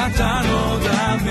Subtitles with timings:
[0.00, 1.30] なたのため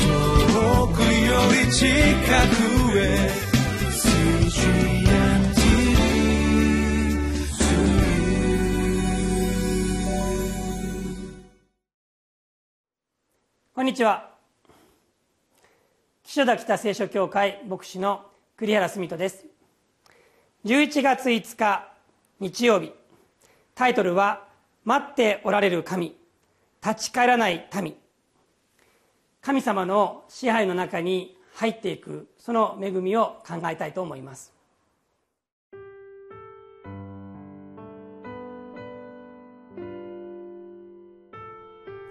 [0.00, 3.30] 遠くより近くへ
[13.72, 14.30] こんにちは。
[16.24, 18.26] 岸田北聖書協会牧師の
[18.56, 19.46] 栗原澄人です。
[20.64, 21.88] 11月5日
[22.40, 22.92] 日曜日。
[23.76, 24.48] タイトルは
[24.84, 26.19] 「待っておられる神。
[26.84, 27.96] 立ち返らない民」
[29.42, 34.52] 神様の支配の中に入っていくその恵みを考えたいと思います。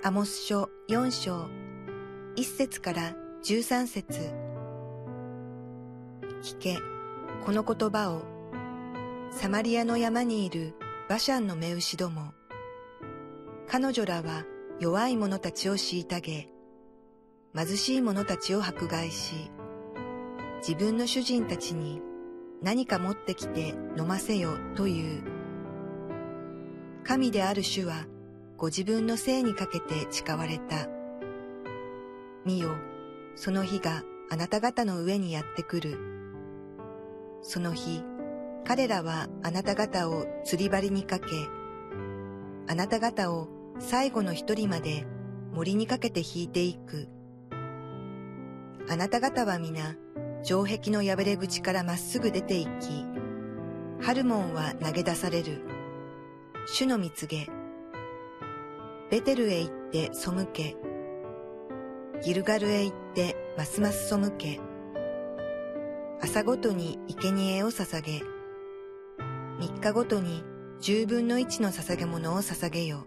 [0.01, 1.49] アモス書4章
[2.35, 3.13] 1節から
[3.43, 4.33] 13節。
[6.41, 6.77] 聞け、
[7.45, 8.21] この言葉を、
[9.31, 10.73] サマリアの山にいる
[11.09, 12.31] バシャンの目牛ども。
[13.67, 14.45] 彼女らは
[14.79, 16.47] 弱い者たちを虐げ、
[17.53, 19.51] 貧しい者たちを迫害し、
[20.65, 22.01] 自分の主人たちに
[22.61, 25.23] 何か持ってきて飲ませよという。
[27.03, 28.05] 神である主は
[28.55, 30.87] ご自分のせいにかけて誓われた。
[32.45, 32.69] 見よ、
[33.35, 35.97] その日があなた方の上にやってくる。
[37.41, 38.01] その日、
[38.63, 41.25] 彼らはあなた方を釣り針にかけ、
[42.69, 45.05] あなた方を最後の一人まで
[45.53, 47.07] 森にかけて引いていく。
[48.89, 49.95] あなた方は皆、
[50.43, 53.05] 城壁の破れ口からまっすぐ出て行き、
[54.03, 55.61] ハルモンは投げ出される。
[56.67, 57.47] 主の蜜げ。
[59.09, 60.75] ベテルへ行って背け。
[62.21, 64.59] ギルガルへ行ってますます背け、
[66.21, 68.21] 朝ごとに生贄を捧げ、
[69.57, 70.43] 三日ごとに
[70.81, 73.05] 十分の一の捧げ物を捧げよ。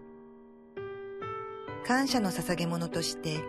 [1.85, 3.41] 感謝の捧げ物として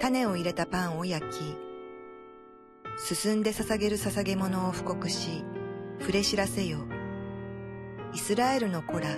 [0.00, 1.56] 種を入れたパンを焼き、
[2.96, 5.44] 進んで捧げる捧げ物を布告し、
[6.00, 6.78] 触れ知らせよ。
[8.14, 9.08] イスラエルの子ら、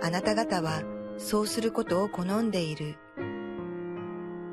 [0.00, 0.82] あなた方は
[1.16, 2.96] そうすることを好んでいる。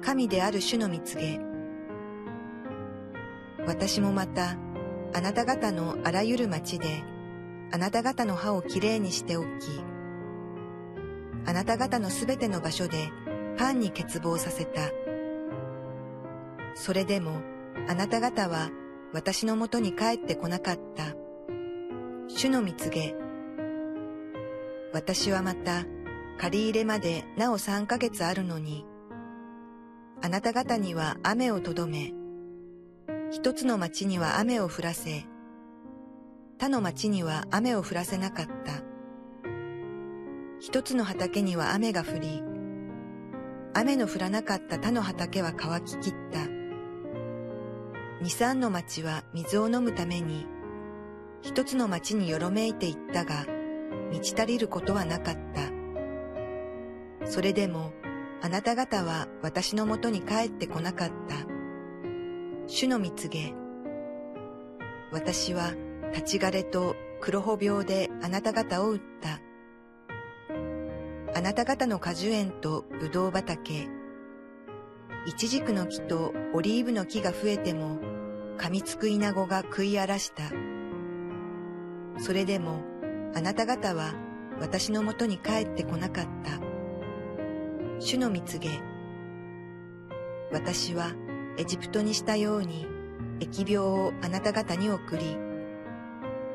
[0.01, 1.40] 神である主の蜜げ。
[3.67, 4.57] 私もまた、
[5.13, 7.03] あなた方のあらゆる町で、
[7.72, 9.47] あなた方の歯をきれいにしておき、
[11.45, 13.11] あなた方のすべての場所で
[13.57, 14.81] パンに欠乏させた。
[16.75, 17.41] それでも、
[17.88, 18.69] あなた方は
[19.13, 21.16] 私のもとに帰ってこなかった。
[22.28, 23.16] 主の蜜げ。
[24.91, 25.85] 私はまた、
[26.38, 28.85] 借り入れまでなお三ヶ月あるのに、
[30.22, 32.13] あなた方には雨をとどめ、
[33.31, 35.25] 一つの町には雨を降らせ、
[36.57, 38.94] 他の町には雨を降らせなかった。
[40.68, 42.42] 一つの畑には雨が降り、
[43.76, 46.40] 雨の降らなかった他の畑は乾ききった。
[48.20, 50.48] 二三の町は水を飲むために、
[51.44, 53.46] 一つの町によろめいていったが、
[54.09, 57.30] 満ち足りることはなかった。
[57.30, 57.94] それでも、
[58.42, 61.36] あなた方は私のもとに帰ってこなかった。
[62.66, 63.53] 主の蜜げ。
[65.12, 65.76] 私は
[66.12, 69.44] 立ち枯れと黒穂病であなた方を打った。
[71.38, 73.90] あなた方の果樹園とぶどう畑、
[75.25, 78.00] イチジクの木とオリーブの木が増えても、
[78.57, 80.44] 噛みつく稲子が食い荒らした。
[82.19, 82.79] それでも、
[83.35, 84.13] あなた方は
[84.62, 86.57] 私のもとに帰ってこなかった。
[88.00, 88.69] 主の蜜げ。
[90.53, 91.12] 私は
[91.57, 92.88] エジプトにしたように
[93.41, 95.38] 疫病をあなた方に送り、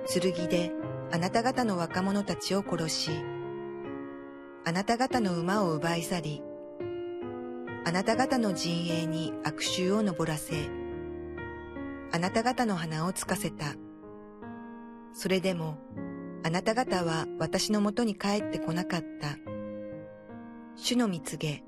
[0.09, 0.73] 剣で
[1.13, 3.11] あなた方の若者たちを殺し、
[4.63, 6.43] あなた方の馬を奪い去り、
[7.87, 10.69] あなた方の陣営に悪臭を登らせ、
[12.13, 13.75] あなた方の鼻をつかせた。
[15.15, 15.79] それでも、
[16.45, 19.39] あなた方は私のもとに帰ってこなかった。
[20.77, 21.65] 主の蜜げ。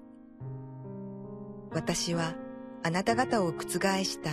[1.70, 2.34] 私は
[2.82, 3.64] あなた方を覆
[4.04, 4.30] した。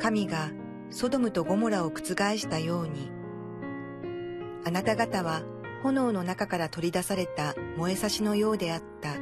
[0.00, 0.50] 神が
[0.90, 2.02] ソドムとゴモラを覆
[2.38, 3.10] したように、
[4.66, 5.42] あなた方は
[5.82, 9.14] 炎の中から取り出された燃えさしのようであった。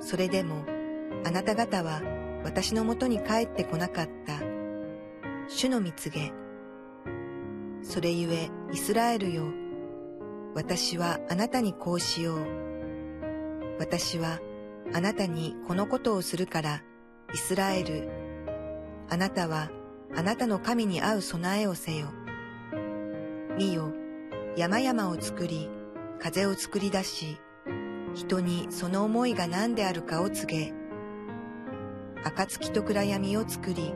[0.00, 0.64] それでも
[1.24, 2.00] あなた方は
[2.44, 4.40] 私のもとに帰ってこなかった。
[5.48, 6.32] 主の蜜げ。
[7.82, 9.44] それゆえイスラエルよ、
[10.54, 12.46] 私はあなたにこうしよう。
[13.78, 14.40] 私は
[14.92, 16.82] あなたにこのことをするから、
[17.32, 18.08] イスラエル。
[19.10, 19.70] あなたは
[20.16, 22.08] あなたの神に合う備えをせよ。
[23.56, 23.92] 見よ、
[24.58, 25.70] 山々を作り、
[26.18, 27.38] 風を作り出し、
[28.16, 30.72] 人にその思いが何であるかを告げ、
[32.24, 33.94] 暁と暗闇を作り、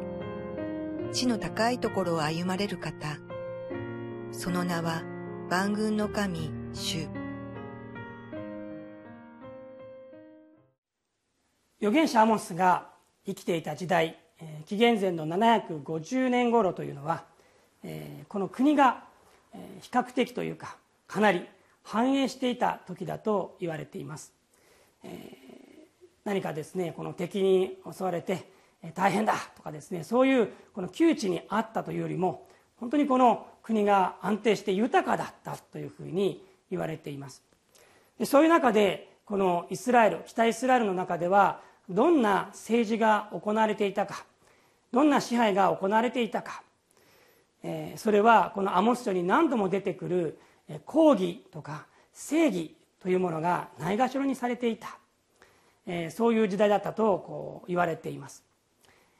[1.10, 2.92] 地の高いところを歩まれる方、
[4.30, 5.02] その名は
[5.50, 7.08] 万軍の神、主。
[11.80, 12.86] 預言者アモスが
[13.26, 14.16] 生きていた時代
[14.66, 17.24] 紀元前の750年頃というのは
[18.28, 19.10] この国が
[19.81, 20.76] 比較的というか
[21.06, 21.46] かなり
[21.82, 24.32] 繁栄していた時だと言われています。
[26.25, 28.49] 何かですねこの敵に襲われて
[28.94, 32.46] 大変だとかですねそういうこの窮地にあったというよりも
[32.78, 37.43] 本当にこの国が安定して豊かだったというふうに言われています。
[38.25, 44.25] そういう中でこのイスラエル北イスラエルの中ではどんな政治が行われていたか
[44.93, 46.62] どんな支配が行われていたか、
[47.62, 50.38] え、それはこのアモス書に何度も出てくる
[50.84, 54.98] 抗議とか正義というものがないがしろにされていた、
[55.86, 58.44] え、そういう時代だったとこう言われています、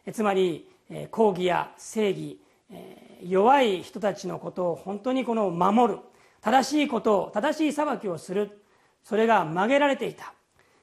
[0.07, 2.39] え、つまりえ抗義や正義
[2.71, 6.01] え弱い人たちのことを本当にこの守る
[6.41, 8.63] 正しいことを正しい裁きをする
[9.05, 10.33] それが曲げられていた。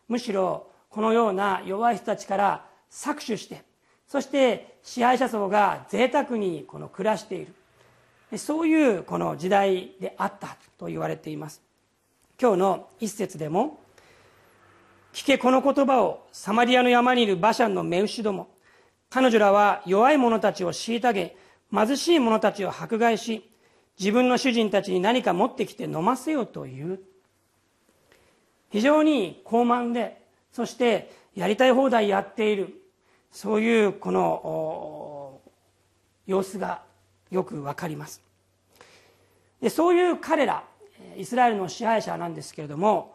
[0.08, 3.64] むしろこのような弱い人たちから搾取して
[4.10, 7.54] そして支配者層が贅沢にこの暮らしている。
[8.38, 11.62] そういうこの時代であったと言われています。
[12.42, 13.80] 今日の一節でも
[15.14, 18.50] 「聞けこの言葉をサマリアの山にいる馬車の目牛ども
[19.10, 21.36] 彼女らは弱い者たちを虐げ
[21.72, 23.48] 貧しい者たちを迫害し
[24.00, 27.00] 自分の主人たちに何か持ってきて飲ませようという。
[28.72, 30.22] 非常に高慢で
[30.52, 32.76] そしてやりたい放題やっている。
[33.32, 35.42] そういうこの
[36.26, 36.82] 様子が
[37.32, 38.22] よくわかります。
[39.62, 40.64] でそういう彼ら
[41.18, 43.14] イスラエルの支配者なんですけれども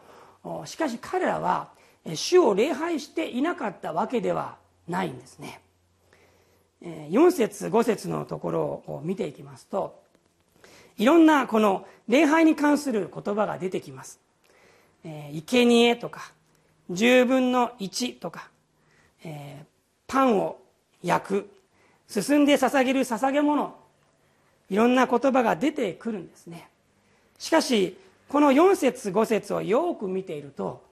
[0.67, 1.69] しかし彼らは
[2.15, 4.57] 主を礼拝していなかったわけでは
[4.89, 5.61] ないんですね。
[6.85, 10.03] 4節5節のところを見ていきますと
[10.99, 14.21] いろんなこの礼拝に関する言葉が出てきます
[15.03, 16.33] 「生贄とか
[16.91, 18.51] 10分の1とか、
[19.25, 19.74] えー、
[20.15, 20.59] パンを
[21.03, 21.51] 焼く
[22.07, 23.75] 進んで捧げる捧げ物
[24.71, 26.69] いろんな言葉が出てくるんですね。
[27.37, 30.85] しかしこの4節5節をよく見ていると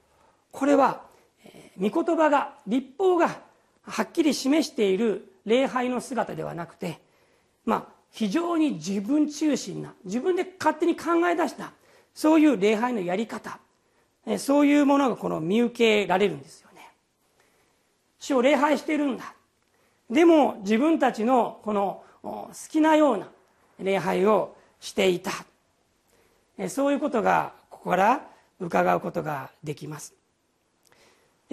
[0.51, 1.03] これは、
[1.45, 3.41] え、御言葉が立法が
[3.85, 6.99] はっきり示している礼拝の姿ではなくて
[7.65, 11.73] まあ非常に自分中心な自分で勝手に考え出した
[12.13, 13.61] そういう礼拝のやり方
[14.39, 16.72] そういうものがこの見受けられるんですよ
[18.23, 19.35] 主を礼拝してるんだ。
[20.09, 23.27] でも自分たちのこの好きなような
[23.81, 25.33] 礼拝をしていた。
[26.69, 28.25] そういうことがここから
[28.61, 30.15] 伺うことができます。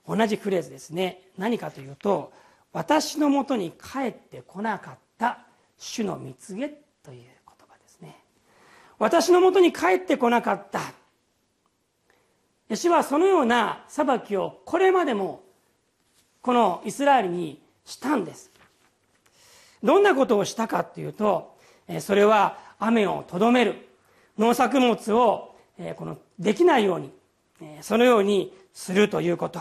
[0.07, 1.23] 同じフレーズですね。
[1.39, 2.35] 何かというと
[2.75, 5.39] 私のもとに帰ってこなかった
[5.79, 6.69] 主の蜜げ
[7.03, 7.23] という。
[8.99, 10.81] 私のもとに帰ってこなかった。
[12.69, 15.43] 主はそのような裁きをこれまでも
[16.43, 18.51] このイスラエルにしたんです。
[19.83, 21.57] どんなことをしたかっていうと
[22.01, 23.89] それは雨をとどめる
[24.39, 25.55] 農作物を
[25.97, 27.13] このできないように
[27.83, 29.61] そのようにするということ。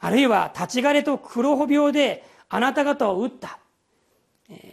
[0.00, 3.58] あるいは立ち枯れと黒穂病であなた方を打った、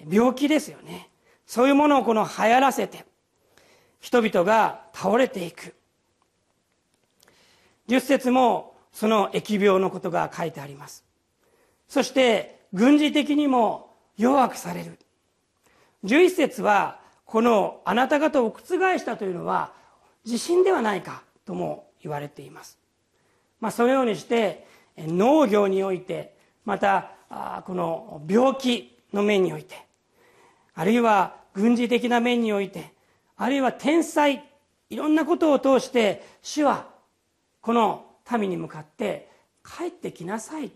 [0.09, 1.09] 病気ですよね。
[1.45, 3.05] そういうものをこの流行らせて
[4.01, 5.73] 人々が倒れていく。
[7.87, 11.05] 十節もその疫病のことが書いてあります。
[11.87, 14.99] そして軍事的にも弱くされる。
[16.03, 18.61] 11節はこのあなた方を覆
[18.97, 19.71] したというのは
[20.25, 22.77] 地震ではないかとも言われています、
[23.59, 24.67] まあ、そのようにして
[24.97, 27.11] 農業においてまた
[27.65, 29.85] この病気の面において
[30.73, 32.93] あるいは軍事的な面において
[33.41, 34.43] あるいは天災
[34.91, 36.85] いろんなことを通して主は
[37.59, 39.31] この民に向かって
[39.65, 40.71] 帰ってきなさい。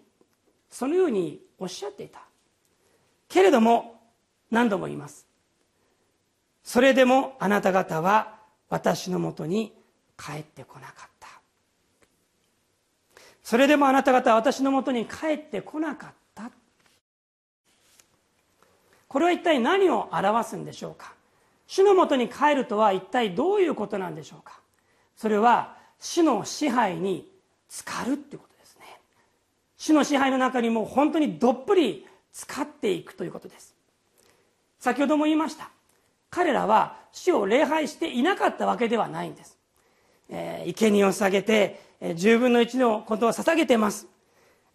[0.71, 2.21] そのようにおっしゃっていた。
[3.29, 4.01] けれども
[4.49, 5.27] 何度も言います。
[6.63, 9.71] それでもあなた方は私のもとに
[10.17, 11.27] 帰ってこなかった。
[13.43, 16.49] それでもあなた方は私のもとに帰ってこなかった。
[19.07, 21.14] これは一体何を表すんでしょうか。
[21.67, 24.59] 主のもとに帰るとは一体どういうことなんでしょうか？
[25.15, 27.31] それは主の支配に
[27.69, 28.85] 浸かるっていうことですね。
[29.77, 33.75] 主の支配の中にも本当にどっぷり使っていくということです。
[34.79, 35.69] 先ほども言いました。
[36.29, 39.57] 彼らは主を礼拝していなかったわけではないんです、
[40.27, 44.05] えー、生贄を下げて、えー、10分の1のことを捧げてます、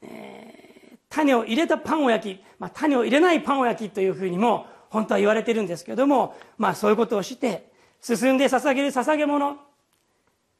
[0.00, 7.70] えー、種を入れたパンを焼き、まあ、種を入れないパンを焼きというふうにも本当は言われてるんですけども、まあ、そういうことをして
[8.02, 9.56] 進んで捧げる捧げ物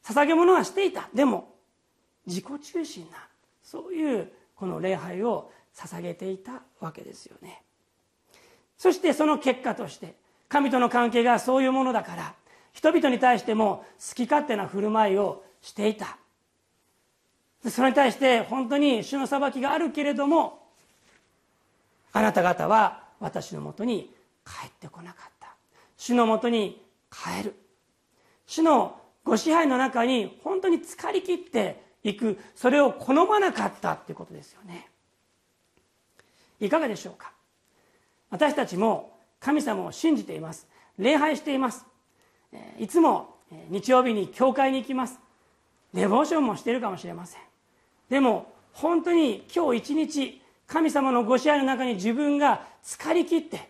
[0.05, 1.09] 捧げ物はしていた。
[1.13, 1.55] でも
[2.27, 3.19] 自己中心な
[3.63, 7.63] そういうこの礼拝を捧げていたわけですよね。
[8.79, 10.15] そしてその結果として
[10.49, 12.35] 神との関係がそういうものだから
[12.73, 16.17] 人々に対しても好き勝手な振る舞いをしていた。
[17.69, 20.67] それに対して本当に主の裁きがあるけれども
[22.13, 24.11] あなた方は私のもとに
[24.51, 25.55] 帰ってこなかった。
[25.97, 27.55] 主のもとに帰る。
[28.47, 32.39] 主のご支配の中に本当に浸かりきっていく。
[32.57, 34.89] それを好まなかったっていうことですよね。
[36.59, 37.33] いかがでしょうか？
[38.31, 40.67] 私たちも神様を信じています。
[40.99, 41.87] 礼拝しています。
[42.79, 43.37] いつも
[43.69, 45.19] 日曜日に教会に行きます。
[45.95, 47.41] デボーションもしているかもしれません。
[48.09, 53.70] でも本当に今日一日神様のご支配の中に自分が浸かりきって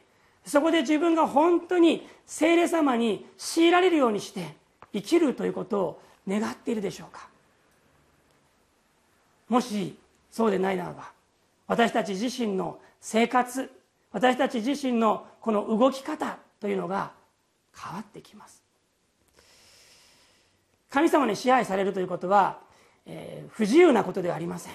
[0.51, 4.57] そこで自分が本当に聖霊様に強いられるようにして
[4.93, 7.29] 生きるということを願っているでしょうか。
[9.49, 9.97] もし
[10.29, 11.13] そうでないならば
[11.69, 13.71] 私たち自身の生活
[14.11, 17.13] 私たち自身のこの動き方というのが
[17.73, 18.61] 変わってきます。
[20.89, 22.59] 神様に支配されるということは、
[23.07, 24.73] えー、不自由なことではありません。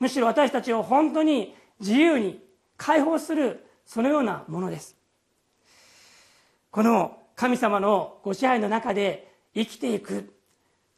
[0.00, 2.42] むしろ私たちを本当に自由に
[2.76, 5.03] 解放するそのようなものです。
[6.74, 10.34] この神様のご支配の中で生きていく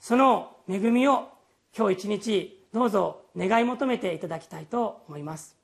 [0.00, 1.28] その恵みを
[1.76, 5.54] 今日一日どうぞ願い求めていただきたいと思います。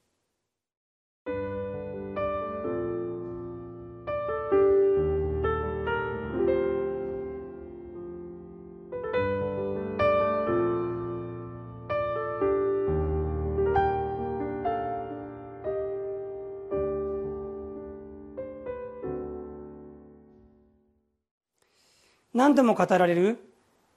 [22.34, 23.38] 何度も語られる。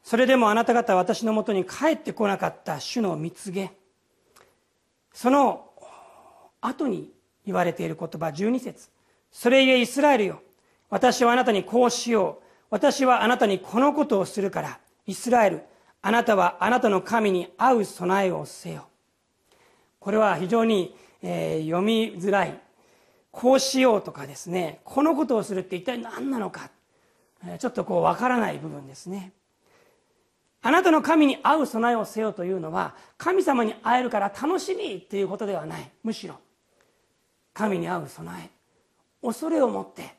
[0.04, 3.72] それでもあなた方は私のもとに帰ってこなかった主の蜜げ。
[5.14, 5.70] その
[6.62, 7.12] 後に
[7.46, 8.90] 言われている言葉12節。
[9.32, 10.42] それゆえイスラエルよ。
[10.90, 12.46] 私はあなたにこうしよう。
[12.70, 14.80] 私はあなたにこのことをするから。
[15.08, 15.64] イスラエル
[16.02, 18.88] あなたはあなたの神に合う備えをせよ。
[20.00, 22.60] これは非常に、えー、読みづらい。
[23.32, 24.82] こうしようとかですね。
[24.84, 26.70] このことをするって一体何なのか。
[27.60, 29.34] ちょっとこう分からない部分ですね。
[30.62, 35.92] あなたの神に会う備えをせよというのは神様に会えるから楽しみっていうことではない。
[36.04, 36.40] むしろ
[37.54, 38.50] 神に会う備え。
[39.22, 40.16] 恐れを持って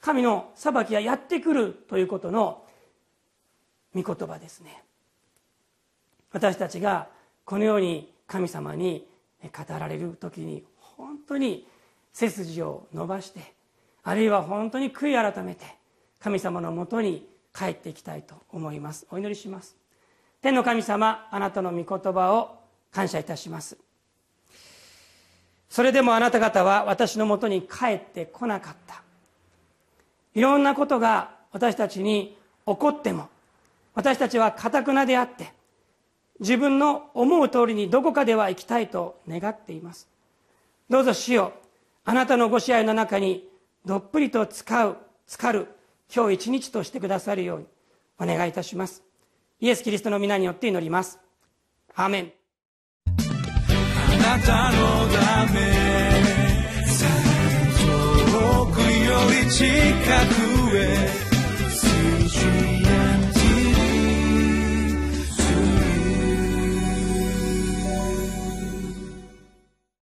[0.00, 2.64] 神の裁きがやってくるということの
[3.94, 4.82] 御言葉ですね。
[6.30, 7.08] 私たちが
[7.44, 9.08] このように神様に
[9.42, 11.66] 語られる時に本当に
[12.12, 13.54] 背筋を伸ばして
[14.02, 15.64] あるいは本当に悔い改めて
[16.26, 17.24] 神様のもとに
[17.56, 19.06] 帰っていきたいと思います。
[19.12, 19.76] お祈りします。
[20.42, 22.58] 天の神様あなたの御言葉を
[22.90, 23.76] 感謝いたします。
[25.70, 29.04] それでもあなた方は私のもとに帰ってこなかった。
[30.34, 33.28] いろんなことが私たちに起こっても
[33.94, 35.52] 私たちはかたくなであって
[36.40, 40.08] 自分の思う通りにどこかでは行きたいと願っています。
[40.90, 41.52] どうぞ主よ
[42.04, 43.48] あなたのご支配の中に
[43.84, 44.96] どっぷりと使う
[45.28, 45.68] 浸かる
[46.14, 47.66] 今日一日としてくださるように
[48.18, 49.02] お願いいたします。
[49.60, 51.18] イエス・キリストの皆によって祈ります。
[51.94, 52.32] アーメン。
[53.06, 53.10] あ
[54.38, 55.60] なたのため
[57.80, 58.86] 遠くよ
[59.44, 59.64] り近
[60.42, 60.45] く